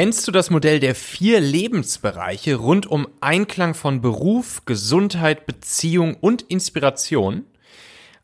Kennst 0.00 0.26
du 0.26 0.32
das 0.32 0.48
Modell 0.48 0.80
der 0.80 0.94
vier 0.94 1.40
Lebensbereiche 1.40 2.54
rund 2.54 2.86
um 2.86 3.06
Einklang 3.20 3.74
von 3.74 4.00
Beruf, 4.00 4.64
Gesundheit, 4.64 5.44
Beziehung 5.44 6.14
und 6.14 6.40
Inspiration? 6.40 7.44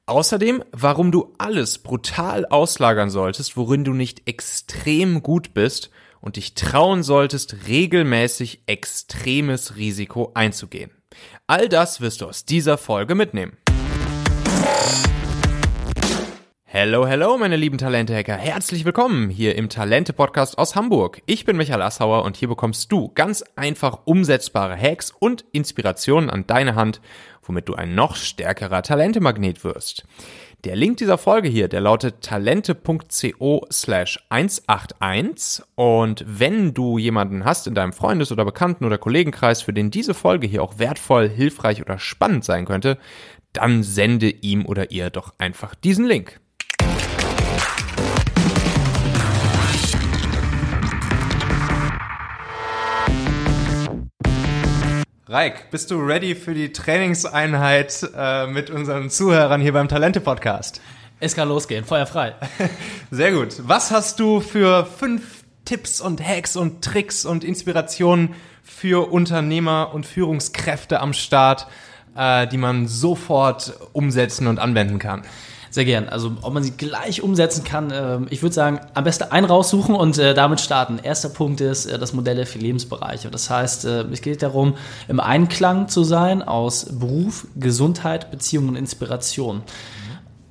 Außerdem, 0.07 0.65
warum 0.73 1.13
du 1.13 1.35
alles 1.37 1.77
brutal 1.77 2.47
auslagern 2.47 3.11
solltest, 3.11 3.59
worin 3.59 3.85
du 3.85 3.93
nicht 3.93 4.27
extrem 4.27 5.23
gut 5.23 5.53
bist 5.53 5.91
und 6.23 6.37
dich 6.37 6.55
trauen 6.55 7.03
solltest, 7.03 7.69
regelmäßig 7.69 8.63
extremes 8.65 9.77
Risiko 9.77 10.31
einzugehen. 10.33 10.93
All 11.47 11.69
das 11.69 12.01
wirst 12.01 12.23
du 12.23 12.27
aus 12.27 12.47
dieser 12.47 12.79
Folge 12.79 13.15
mitnehmen. 13.15 13.59
Hello, 16.79 17.07
hello, 17.07 17.39
meine 17.39 17.57
lieben 17.57 17.79
Talente-Hacker. 17.79 18.37
Herzlich 18.37 18.85
willkommen 18.85 19.31
hier 19.31 19.55
im 19.55 19.71
Talente-Podcast 19.71 20.59
aus 20.59 20.77
Hamburg. 20.77 21.23
Ich 21.25 21.47
bin 21.47 21.57
Michael 21.57 21.81
Assauer 21.81 22.23
und 22.23 22.37
hier 22.37 22.49
bekommst 22.49 22.93
du 22.93 23.11
ganz 23.15 23.43
einfach 23.57 24.01
umsetzbare 24.05 24.77
Hacks 24.77 25.11
und 25.11 25.47
Inspirationen 25.53 26.29
an 26.29 26.47
deine 26.47 26.75
Hand, 26.75 27.01
womit 27.43 27.71
du 27.71 27.75
ein 27.77 27.95
noch 27.95 28.15
stärkerer 28.15 28.83
Talentemagnet 28.83 29.65
wirst. 29.65 30.05
Der 30.65 30.77
Link 30.77 30.99
dieser 30.99 31.17
Folge 31.17 31.49
hier, 31.49 31.69
der 31.69 31.81
lautet 31.81 32.21
talente.co 32.21 33.67
slash 33.73 34.23
181 34.29 35.65
und 35.77 36.27
wenn 36.29 36.75
du 36.75 36.99
jemanden 36.99 37.47
hast 37.47 37.67
in 37.67 37.75
deinem 37.75 37.95
Freundes- 37.95 38.33
oder 38.33 38.45
Bekannten- 38.45 38.85
oder 38.85 38.99
Kollegenkreis, 38.99 39.63
für 39.63 39.73
den 39.73 39.91
diese 39.91 40.13
Folge 40.13 40.47
hier 40.47 40.63
auch 40.63 40.79
wertvoll, 40.79 41.31
hilfreich 41.31 41.81
oder 41.81 41.99
spannend 41.99 42.45
sein 42.45 42.67
könnte, 42.67 42.99
dann 43.55 43.83
sende 43.83 44.29
ihm 44.29 44.67
oder 44.67 44.91
ihr 44.91 45.09
doch 45.09 45.33
einfach 45.39 45.75
diesen 45.75 46.05
Link. 46.05 46.39
Reik, 55.37 55.71
bist 55.71 55.91
du 55.91 55.99
ready 55.99 56.35
für 56.35 56.55
die 56.55 56.73
Trainingseinheit 56.73 58.09
äh, 58.17 58.47
mit 58.47 58.71
unseren 58.71 59.11
Zuhörern 59.11 59.61
hier 59.61 59.75
beim 59.75 59.87
Talente-Podcast? 59.87 60.81
Es 61.21 61.37
kann 61.37 61.51
losgehen, 61.51 61.85
Feuer 61.85 62.07
frei. 62.07 62.35
Sehr 63.11 63.33
gut. 63.33 63.57
Was 63.59 63.91
hast 63.91 64.19
du 64.19 64.41
für 64.41 64.87
fünf 64.87 65.45
Tipps 65.67 66.01
und 66.01 66.27
Hacks 66.27 66.57
und 66.57 66.83
Tricks 66.83 67.27
und 67.27 67.45
Inspirationen 67.45 68.35
für 68.63 69.13
Unternehmer 69.13 69.91
und 69.93 70.07
Führungskräfte 70.07 71.01
am 71.01 71.13
Start, 71.13 71.67
äh, 72.17 72.47
die 72.47 72.57
man 72.57 72.89
sofort 72.89 73.79
umsetzen 73.93 74.47
und 74.47 74.59
anwenden 74.59 74.99
kann? 74.99 75.21
Sehr 75.77 75.85
gern. 75.85 76.09
Also 76.09 76.33
ob 76.41 76.55
man 76.55 76.63
sie 76.63 76.71
gleich 76.71 77.23
umsetzen 77.23 77.63
kann, 77.63 77.91
äh, 77.91 78.21
ich 78.31 78.43
würde 78.43 78.55
sagen, 78.55 78.81
am 78.95 79.05
besten 79.05 79.25
einen 79.25 79.45
raussuchen 79.45 79.95
und 79.95 80.17
äh, 80.17 80.33
damit 80.33 80.63
starten. 80.63 80.99
Erster 81.03 81.29
Punkt 81.29 81.61
ist 81.61 81.85
äh, 81.85 81.99
das 81.99 82.15
Modell 82.15 82.37
der 82.37 82.47
vier 82.47 82.63
Lebensbereiche. 82.63 83.31
Das 83.31 83.51
heißt, 83.51 83.85
äh, 83.85 84.05
es 84.11 84.23
geht 84.23 84.43
darum, 84.43 84.73
im 85.07 85.21
Einklang 85.21 85.89
zu 85.89 86.03
sein 86.03 86.43
aus 86.43 86.87
Beruf, 86.99 87.47
Gesundheit, 87.57 88.31
Beziehung 88.31 88.69
und 88.69 88.77
Inspiration. 88.77 89.61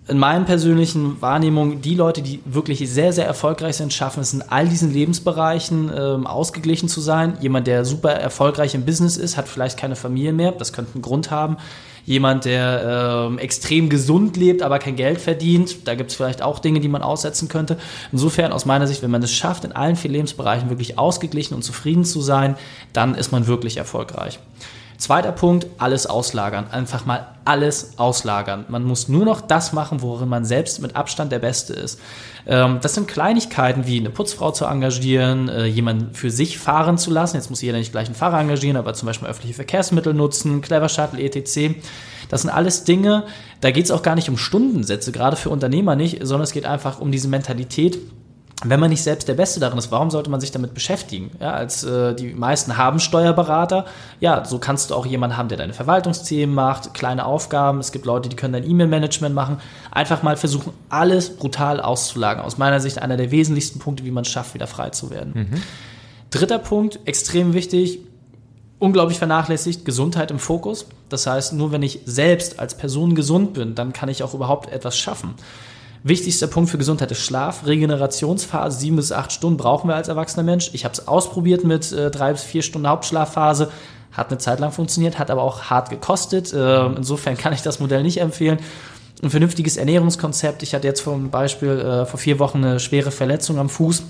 In 0.08 0.20
meinen 0.20 0.46
persönlichen 0.46 1.20
Wahrnehmungen, 1.24 1.82
die 1.82 1.96
Leute, 1.96 2.22
die 2.22 2.42
wirklich 2.46 2.88
sehr, 2.88 3.12
sehr 3.12 3.26
erfolgreich 3.26 3.78
sind, 3.78 3.94
schaffen 3.94 4.20
es 4.20 4.32
in 4.32 4.44
all 4.44 4.68
diesen 4.68 4.94
Lebensbereichen 4.94 5.92
ähm, 5.92 6.28
ausgeglichen 6.28 6.88
zu 6.88 7.02
sein. 7.02 7.36
Jemand, 7.42 7.66
der 7.66 7.84
super 7.84 8.12
erfolgreich 8.12 8.76
im 8.76 8.86
Business 8.86 9.18
ist, 9.18 9.38
hat 9.38 9.48
vielleicht 9.48 9.80
keine 9.80 9.96
Familie 9.96 10.34
mehr, 10.34 10.52
das 10.52 10.72
könnte 10.72 10.94
einen 10.94 11.02
Grund 11.02 11.32
haben 11.32 11.58
jemand, 12.06 12.46
der 12.46 13.28
ähm, 13.28 13.40
extrem 13.40 13.90
gesund 13.90 14.38
lebt, 14.38 14.62
aber 14.62 14.80
kein 14.80 14.96
Geld 14.96 15.20
verdient. 15.20 15.88
Da 15.88 15.96
gibt 15.96 16.12
es 16.12 16.16
vielleicht 16.16 16.42
auch 16.42 16.60
Dinge, 16.60 16.80
die 16.80 16.88
man 16.88 17.02
aussetzen 17.02 17.48
könnte. 17.48 17.78
Insofern 18.12 18.52
aus 18.52 18.66
meiner 18.66 18.88
Sicht, 18.88 19.02
wenn 19.02 19.12
man 19.12 19.24
es 19.24 19.34
schafft, 19.34 19.66
in 19.66 19.72
allen 19.72 19.96
vier 19.96 20.12
Lebensbereichen 20.12 20.70
wirklich 20.70 20.98
ausgeglichen 20.98 21.56
und 21.56 21.64
zufrieden 21.64 22.06
zu 22.06 22.22
sein, 22.22 22.56
dann 22.94 23.16
ist 23.16 23.32
man 23.32 23.48
wirklich 23.48 23.78
erfolgreich. 23.78 24.40
Zweiter 24.98 25.32
Punkt, 25.32 25.68
alles 25.78 26.08
auslagern. 26.08 26.68
Einfach 26.72 27.06
mal 27.06 27.36
alles 27.44 27.98
auslagern. 27.98 28.66
Man 28.70 28.84
muss 28.84 29.08
nur 29.08 29.26
noch 29.26 29.42
das 29.42 29.74
machen, 29.74 30.02
worin 30.02 30.30
man 30.30 30.46
selbst 30.46 30.82
mit 30.82 30.96
Abstand 30.96 31.32
der 31.32 31.40
Beste 31.40 31.74
ist. 31.74 32.00
Ähm, 32.48 32.80
das 32.82 32.96
sind 32.96 33.08
Kleinigkeiten 33.08 33.86
wie 33.88 34.00
eine 34.00 34.10
Putzfrau 34.10 34.52
zu 34.52 34.66
engagieren, 34.66 35.50
äh, 35.50 35.66
jemanden 35.66 36.14
für 36.14 36.32
sich 36.32 36.58
fahren 36.58 36.98
zu 36.98 37.12
lassen. 37.12 37.36
Jetzt 37.36 37.50
muss 37.50 37.62
jeder 37.62 37.78
nicht 37.78 37.92
gleich 37.92 38.08
einen 38.08 38.16
Fahrer 38.16 38.40
engagieren, 38.40 38.78
aber 38.78 38.94
zum 38.94 39.08
Beispiel 39.08 39.28
öffentliche 39.28 39.56
Verkehrsmittel 39.56 40.14
nutzen, 40.14 40.62
Clever 40.62 40.90
Shuttle, 40.90 41.22
etc. 41.22 41.76
Das 42.30 42.42
sind 42.42 42.50
alles 42.50 42.84
Dinge, 42.84 43.26
da 43.62 43.72
geht 43.72 43.86
es 43.86 43.92
auch 43.92 44.02
gar 44.02 44.16
nicht 44.16 44.30
um 44.30 44.38
Stundensätze, 44.38 45.12
gerade 45.12 45.36
für 45.36 45.50
Unternehmer 45.50 45.96
nicht, 45.96 46.20
sondern 46.22 46.44
es 46.44 46.52
geht 46.52 46.66
einfach 46.66 47.00
um 47.00 47.12
diese 47.12 47.28
Mentalität, 47.28 48.00
wenn 48.64 48.80
man 48.80 48.90
nicht 48.90 49.04
selbst 49.04 49.28
der 49.28 49.34
Beste 49.34 49.60
darin 49.60 49.78
ist, 49.78 49.92
warum 49.92 50.10
sollte 50.10 50.30
man 50.30 50.40
sich 50.40 50.52
damit 50.52 50.74
beschäftigen? 50.74 51.32
Ja, 51.42 51.52
als 51.52 51.84
äh, 51.84 52.16
die 52.16 52.34
meisten 52.34 52.78
haben 52.78 53.00
Steuerberater, 53.00 53.86
ja, 54.22 54.46
so 54.46 54.60
kannst 54.60 54.90
du 54.90 54.96
auch 54.96 55.06
jemanden 55.06 55.36
haben, 55.36 55.50
der 55.50 55.58
deine 55.58 55.74
Verwaltungsthemen 55.74 56.56
macht, 56.56 56.94
kleine 56.94 57.26
Aufgaben. 57.26 57.80
Es 57.80 57.92
gibt 57.92 58.06
Leute, 58.06 58.30
die 58.30 58.38
können 58.38 58.54
dein 58.54 58.70
E-Mail-Management 58.70 59.36
machen. 59.36 59.58
Einfach 59.92 60.24
mal 60.24 60.38
versuchen, 60.38 60.72
alles 60.88 61.36
brutal 61.36 61.82
auszulagen. 61.82 62.42
Aus 62.42 62.58
meiner 62.58 62.80
Sicht 62.80 63.02
einer 63.02 63.18
der 63.18 63.30
wesentlichsten 63.30 63.80
Punkte, 63.80 64.06
wie 64.06 64.12
man 64.12 64.24
es 64.24 64.30
schafft, 64.30 64.54
wieder 64.54 64.68
frei 64.68 64.90
zu 64.92 65.10
werden. 65.10 65.34
Mhm. 65.36 65.62
Dritter 66.32 66.60
Punkt, 66.60 67.00
extrem 67.06 67.54
wichtig, 67.54 68.00
unglaublich 68.80 69.18
vernachlässigt, 69.18 69.84
Gesundheit 69.84 70.32
im 70.32 70.40
Fokus. 70.40 70.86
Das 71.10 71.28
heißt, 71.28 71.54
nur 71.54 71.74
wenn 71.74 71.84
ich 71.84 72.02
selbst 72.06 72.60
als 72.60 72.76
Person 72.76 73.16
gesund 73.16 73.54
bin, 73.54 73.76
dann 73.76 73.92
kann 73.92 74.08
ich 74.08 74.24
auch 74.24 74.34
überhaupt 74.34 74.72
etwas 74.72 74.98
schaffen. 74.98 75.36
Wichtigster 76.08 76.46
Punkt 76.46 76.70
für 76.70 76.78
Gesundheit 76.78 77.10
ist 77.10 77.22
Schlaf. 77.22 77.66
Regenerationsphase, 77.66 78.78
sieben 78.80 78.96
bis 78.96 79.12
acht 79.12 79.32
Stunden 79.32 79.58
brauchen 79.58 79.90
wir 79.90 79.96
als 79.96 80.08
erwachsener 80.08 80.44
Mensch. 80.44 80.70
Ich 80.74 80.86
habe 80.86 80.94
es 80.94 81.08
ausprobiert 81.08 81.64
mit 81.64 81.92
äh, 81.92 82.12
drei 82.12 82.32
bis 82.32 82.44
vier 82.44 82.62
Stunden 82.62 82.88
Hauptschlafphase. 82.88 83.72
Hat 84.12 84.30
eine 84.30 84.38
Zeit 84.38 84.60
lang 84.60 84.72
funktioniert, 84.72 85.18
hat 85.18 85.32
aber 85.32 85.42
auch 85.42 85.64
hart 85.64 85.90
gekostet. 85.90 86.54
Äh, 86.54 86.86
insofern 86.86 87.36
kann 87.38 87.54
ich 87.54 87.64
das 87.64 87.80
Modell 87.80 88.04
nicht 88.04 88.22
empfehlen. 88.22 88.60
Ein 89.24 89.32
vernünftiges 89.32 89.78
Ernährungskonzept. 89.78 90.62
Ich 90.62 90.76
hatte 90.76 90.86
jetzt 90.86 91.04
zum 91.04 91.32
Beispiel 91.32 91.70
äh, 91.70 92.06
vor 92.06 92.20
vier 92.20 92.38
Wochen 92.38 92.64
eine 92.64 92.80
schwere 92.80 93.10
Verletzung 93.10 93.58
am 93.58 93.70
Fuß 93.70 94.04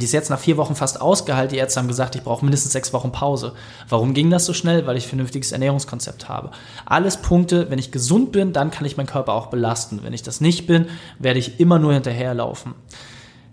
die 0.00 0.04
ist 0.04 0.12
jetzt 0.12 0.30
nach 0.30 0.38
vier 0.38 0.56
Wochen 0.56 0.74
fast 0.74 1.00
ausgehalten. 1.00 1.54
Die 1.54 1.58
Ärzte 1.58 1.80
haben 1.80 1.88
gesagt, 1.88 2.16
ich 2.16 2.22
brauche 2.22 2.44
mindestens 2.44 2.72
sechs 2.72 2.92
Wochen 2.92 3.12
Pause. 3.12 3.54
Warum 3.88 4.14
ging 4.14 4.30
das 4.30 4.44
so 4.44 4.52
schnell? 4.52 4.86
Weil 4.86 4.96
ich 4.96 5.06
ein 5.06 5.10
vernünftiges 5.10 5.52
Ernährungskonzept 5.52 6.28
habe. 6.28 6.50
Alles 6.84 7.18
Punkte, 7.18 7.70
wenn 7.70 7.78
ich 7.78 7.92
gesund 7.92 8.32
bin, 8.32 8.52
dann 8.52 8.70
kann 8.70 8.86
ich 8.86 8.96
meinen 8.96 9.06
Körper 9.06 9.32
auch 9.32 9.46
belasten. 9.46 10.00
Wenn 10.02 10.12
ich 10.12 10.22
das 10.22 10.40
nicht 10.40 10.66
bin, 10.66 10.86
werde 11.18 11.38
ich 11.38 11.60
immer 11.60 11.78
nur 11.78 11.92
hinterherlaufen. 11.92 12.74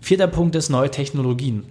Vierter 0.00 0.26
Punkt 0.26 0.56
ist 0.56 0.68
neue 0.68 0.90
Technologien. 0.90 1.64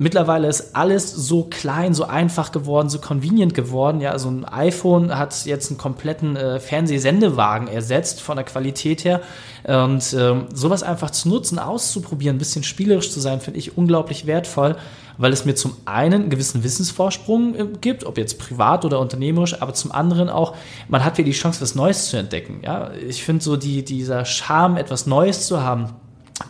Mittlerweile 0.00 0.46
ist 0.46 0.76
alles 0.76 1.10
so 1.10 1.48
klein, 1.50 1.92
so 1.92 2.04
einfach 2.04 2.52
geworden, 2.52 2.88
so 2.88 3.00
convenient 3.00 3.52
geworden. 3.52 4.00
Ja, 4.00 4.16
so 4.16 4.28
also 4.28 4.30
ein 4.30 4.44
iPhone 4.44 5.18
hat 5.18 5.44
jetzt 5.44 5.70
einen 5.70 5.78
kompletten 5.78 6.36
äh, 6.36 6.60
Fernsehsendewagen 6.60 7.66
ersetzt 7.66 8.20
von 8.20 8.36
der 8.36 8.44
Qualität 8.44 9.04
her. 9.04 9.20
Und 9.64 10.14
ähm, 10.16 10.46
sowas 10.54 10.84
einfach 10.84 11.10
zu 11.10 11.28
nutzen, 11.28 11.58
auszuprobieren, 11.58 12.36
ein 12.36 12.38
bisschen 12.38 12.62
spielerisch 12.62 13.10
zu 13.10 13.18
sein, 13.18 13.40
finde 13.40 13.58
ich 13.58 13.76
unglaublich 13.76 14.24
wertvoll, 14.26 14.76
weil 15.16 15.32
es 15.32 15.44
mir 15.44 15.56
zum 15.56 15.76
einen 15.84 16.22
einen 16.22 16.30
gewissen 16.30 16.62
Wissensvorsprung 16.62 17.54
äh, 17.56 17.66
gibt, 17.80 18.04
ob 18.04 18.18
jetzt 18.18 18.38
privat 18.38 18.84
oder 18.84 19.00
unternehmerisch, 19.00 19.60
aber 19.60 19.74
zum 19.74 19.90
anderen 19.90 20.28
auch, 20.28 20.54
man 20.88 21.04
hat 21.04 21.18
wieder 21.18 21.26
die 21.26 21.32
Chance, 21.32 21.60
was 21.60 21.74
Neues 21.74 22.08
zu 22.08 22.16
entdecken. 22.16 22.60
Ja, 22.62 22.92
ich 22.92 23.24
finde 23.24 23.42
so 23.42 23.56
die, 23.56 23.84
dieser 23.84 24.24
Charme, 24.24 24.76
etwas 24.76 25.06
Neues 25.06 25.48
zu 25.48 25.60
haben, 25.60 25.88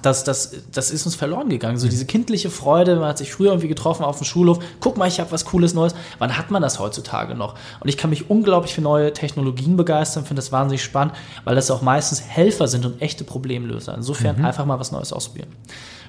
das, 0.03 0.25
das, 0.25 0.53
das 0.73 0.91
ist 0.91 1.07
uns 1.07 1.15
verloren 1.15 1.49
gegangen. 1.49 1.79
So 1.79 1.89
diese 1.89 2.05
kindliche 2.05 2.51
Freude, 2.51 2.97
man 2.97 3.09
hat 3.09 3.19
sich 3.19 3.33
früher 3.33 3.51
irgendwie 3.51 3.69
getroffen 3.69 4.05
auf 4.05 4.19
dem 4.19 4.25
Schulhof, 4.25 4.59
guck 4.81 4.97
mal, 4.97 5.09
ich 5.09 5.19
habe 5.19 5.33
was 5.33 5.45
Cooles 5.47 5.75
Neues. 5.75 5.95
Wann 6.19 6.37
hat 6.37 6.51
man 6.51 6.63
das 6.63 6.79
heutzutage 6.79 7.35
noch? 7.35 7.55
Und 7.81 7.89
ich 7.89 7.97
kann 7.97 8.11
mich 8.11 8.29
unglaublich 8.31 8.75
für 8.75 8.83
neue 8.83 9.13
Technologien 9.13 9.77
begeistern, 9.77 10.25
finde 10.25 10.41
das 10.41 10.53
wahnsinnig 10.53 10.83
spannend, 10.83 11.15
weil 11.45 11.55
das 11.55 11.71
auch 11.71 11.83
meistens 11.83 12.21
Helfer 12.21 12.69
sind 12.69 12.85
und 12.85 13.01
echte 13.01 13.25
Problemlöser. 13.25 13.95
Insofern 13.95 14.39
mhm. 14.39 14.45
einfach 14.45 14.67
mal 14.67 14.79
was 14.79 14.93
Neues 14.93 15.13
ausprobieren. 15.13 15.49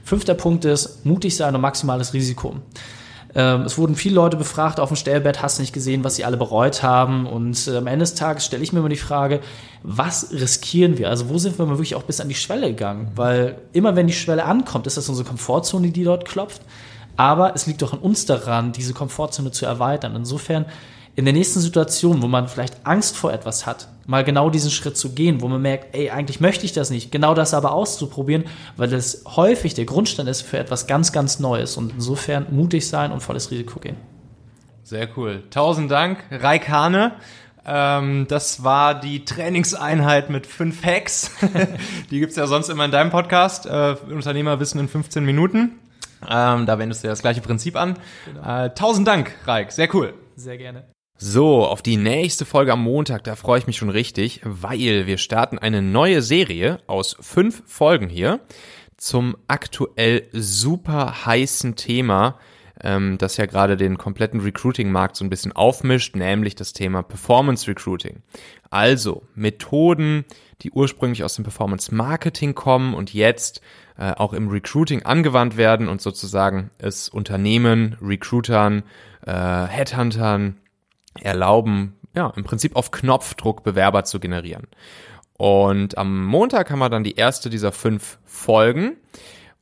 Fünfter 0.04 0.34
Punkt 0.34 0.66
ist, 0.66 1.06
mutig 1.06 1.36
sein 1.36 1.56
und 1.56 1.62
maximales 1.62 2.14
Risiko. 2.14 2.56
Ähm, 3.36 3.62
es 3.62 3.78
wurden 3.78 3.96
viele 3.96 4.16
Leute 4.16 4.38
befragt 4.38 4.80
auf 4.80 4.90
dem 4.90 4.96
Stellbett, 4.96 5.42
hast 5.42 5.60
nicht 5.60 5.74
gesehen, 5.74 6.04
was 6.04 6.16
sie 6.16 6.26
alle 6.26 6.38
bereut 6.38 6.82
haben. 6.82 7.28
Und 7.28 7.68
äh, 7.68 7.78
am 7.78 7.88
Ende 7.88 8.04
des 8.04 8.16
Tages 8.16 8.46
stelle 8.46 8.64
ich 8.64 8.74
mir 8.74 8.80
immer 8.80 8.90
die 8.90 8.96
Frage, 8.96 9.42
was 9.84 10.32
riskieren 10.32 10.98
wir? 10.98 11.10
Also 11.10 11.30
wo 11.30 11.38
sind 11.38 11.60
wir 11.60 11.66
mal 11.66 11.74
wirklich 11.74 11.96
auch 11.96 12.04
bis 12.04 12.22
an 12.22 12.28
die 12.28 12.36
Schwelle 12.36 12.68
gegangen? 12.70 13.12
Weil 13.16 13.60
immer 13.74 13.96
wenn 13.96 14.08
die 14.08 14.14
Schwelle 14.14 14.46
ankommt, 14.46 14.88
ist 14.88 14.98
das 14.98 15.10
unsere 15.10 15.28
Komfortzone, 15.28 15.92
die 15.92 16.04
dort 16.04 16.26
klopft. 16.26 16.62
Aber 17.18 17.54
es 17.54 17.68
liegt 17.68 17.82
doch 17.82 17.94
an 17.94 18.00
uns 18.00 18.26
daran, 18.26 18.72
diese 18.72 18.94
Komfortzone 18.94 19.52
zu 19.52 19.66
erweitern. 19.66 20.16
Insofern 20.16 20.66
in 21.20 21.26
der 21.26 21.34
nächsten 21.34 21.60
Situation, 21.60 22.22
wo 22.22 22.28
man 22.28 22.48
vielleicht 22.48 22.86
Angst 22.86 23.18
vor 23.18 23.34
etwas 23.34 23.66
hat, 23.66 23.90
mal 24.06 24.24
genau 24.24 24.50
diesen 24.50 24.72
Schritt 24.72 24.96
zu 24.96 25.12
gehen, 25.12 25.42
wo 25.42 25.50
man 25.50 25.62
merkt, 25.62 25.94
ey, 25.94 26.12
eigentlich 26.12 26.40
möchte 26.40 26.64
ich 26.64 26.72
das 26.72 26.92
nicht, 26.92 27.12
genau 27.12 27.34
das 27.34 27.54
aber 27.54 27.74
auszuprobieren, 27.74 28.46
weil 28.78 28.88
das 28.88 29.26
häufig 29.36 29.74
der 29.74 29.84
Grundstein 29.84 30.28
ist 30.28 30.44
für 30.44 30.58
etwas 30.58 30.88
ganz, 30.88 31.12
ganz 31.12 31.40
Neues 31.40 31.76
und 31.76 31.92
insofern 31.92 32.48
mutig 32.52 32.88
sein 32.88 33.12
und 33.12 33.20
volles 33.20 33.52
Risiko 33.52 33.82
gehen. 33.82 33.98
Sehr 34.84 35.10
cool. 35.18 35.44
Tausend 35.50 35.92
Dank, 35.92 36.24
Raik 36.32 36.70
Hane. 36.70 37.12
Ähm, 37.66 38.26
das 38.30 38.64
war 38.64 38.98
die 38.98 39.26
Trainingseinheit 39.26 40.30
mit 40.30 40.48
fünf 40.48 40.86
Hacks. 40.86 41.32
die 42.12 42.22
gibt's 42.22 42.38
ja 42.38 42.48
sonst 42.48 42.70
immer 42.70 42.86
in 42.86 42.92
deinem 42.92 43.10
Podcast, 43.10 43.66
äh, 43.66 43.98
Unternehmerwissen 44.10 44.80
in 44.80 44.88
15 44.88 45.26
Minuten. 45.26 45.80
Ähm, 46.30 46.66
da 46.66 46.80
wendest 46.80 47.04
du 47.04 47.08
ja 47.08 47.12
das 47.12 47.22
gleiche 47.22 47.42
Prinzip 47.42 47.76
an. 47.76 47.98
Genau. 48.24 48.64
Äh, 48.64 48.74
tausend 48.74 49.06
Dank, 49.06 49.36
Raik. 49.46 49.74
Sehr 49.74 49.94
cool. 49.94 50.14
Sehr 50.38 50.58
gerne. 50.58 50.86
So, 51.22 51.66
auf 51.66 51.82
die 51.82 51.98
nächste 51.98 52.46
Folge 52.46 52.72
am 52.72 52.82
Montag, 52.82 53.26
da 53.26 53.36
freue 53.36 53.60
ich 53.60 53.68
mich 53.68 53.76
schon 53.76 53.90
richtig, 53.90 54.40
weil 54.46 55.06
wir 55.06 55.18
starten 55.18 55.60
eine 55.60 55.82
neue 55.82 56.22
Serie 56.22 56.80
aus 56.88 57.18
fünf 57.20 57.62
Folgen 57.66 58.08
hier 58.08 58.40
zum 58.96 59.36
aktuell 59.46 60.30
super 60.32 61.26
heißen 61.26 61.76
Thema, 61.76 62.40
ähm, 62.82 63.18
das 63.18 63.36
ja 63.36 63.48
gerade 63.48 63.76
den 63.76 63.98
kompletten 63.98 64.40
Recruiting-Markt 64.40 65.18
so 65.18 65.26
ein 65.26 65.30
bisschen 65.30 65.52
aufmischt, 65.52 66.16
nämlich 66.16 66.56
das 66.56 66.72
Thema 66.72 67.02
Performance 67.02 67.68
Recruiting. 67.68 68.22
Also 68.70 69.24
Methoden, 69.36 70.24
die 70.62 70.72
ursprünglich 70.72 71.26
aus 71.26 71.36
dem 71.36 71.44
Performance 71.44 71.94
Marketing 71.94 72.56
kommen 72.56 72.94
und 72.94 73.14
jetzt 73.14 73.60
äh, 73.98 74.14
auch 74.14 74.32
im 74.32 74.48
Recruiting 74.48 75.04
angewandt 75.04 75.58
werden 75.58 75.90
und 75.90 76.02
sozusagen 76.02 76.72
es 76.78 77.10
Unternehmen, 77.10 77.98
Recruitern, 78.02 78.84
äh, 79.26 79.34
Headhuntern 79.34 80.56
erlauben, 81.22 81.96
ja, 82.16 82.32
im 82.36 82.44
Prinzip 82.44 82.76
auf 82.76 82.92
Knopfdruck 82.92 83.64
Bewerber 83.64 84.04
zu 84.04 84.20
generieren. 84.20 84.68
Und 85.34 85.98
am 85.98 86.26
Montag 86.26 86.70
haben 86.70 86.80
wir 86.80 86.90
dann 86.90 87.04
die 87.04 87.16
erste 87.16 87.50
dieser 87.50 87.72
fünf 87.72 88.20
Folgen 88.26 88.98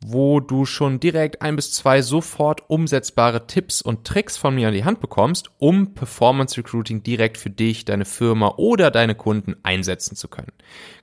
wo 0.06 0.40
du 0.40 0.66
schon 0.66 1.00
direkt 1.00 1.42
ein 1.42 1.56
bis 1.56 1.72
zwei 1.72 2.02
sofort 2.02 2.70
umsetzbare 2.70 3.48
Tipps 3.48 3.82
und 3.82 4.06
Tricks 4.06 4.38
von 4.38 4.54
mir 4.54 4.68
an 4.68 4.74
die 4.74 4.86
Hand 4.86 5.00
bekommst, 5.00 5.50
um 5.58 5.94
Performance 5.94 6.58
Recruiting 6.58 7.04
direkt 7.04 7.38
für 7.38 7.50
dich, 7.50 7.86
deine 7.86 8.06
Firma 8.06 8.54
oder 8.58 8.92
deine 8.92 9.16
Kunden 9.16 9.56
einsetzen 9.64 10.16
zu 10.16 10.28
können. 10.28 10.52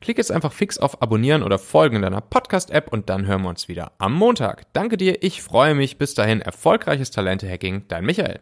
Klick 0.01 0.19
jetzt 0.19 0.31
einfach 0.31 0.53
fix 0.53 0.79
auf 0.79 1.03
Abonnieren 1.03 1.43
oder 1.43 1.59
Folgen 1.59 1.97
in 1.97 2.03
deiner 2.03 2.21
Podcast-App 2.21 2.93
und 2.93 3.11
dann 3.11 3.27
hören 3.27 3.43
wir 3.43 3.49
uns 3.49 3.69
wieder 3.69 3.93
am 3.99 4.15
Montag. 4.15 4.73
Danke 4.73 4.97
dir, 4.97 5.23
ich 5.23 5.43
freue 5.43 5.75
mich. 5.75 5.99
Bis 5.99 6.15
dahin, 6.15 6.41
erfolgreiches 6.41 7.11
Talente-Hacking, 7.11 7.85
dein 7.89 8.05
Michael. 8.05 8.41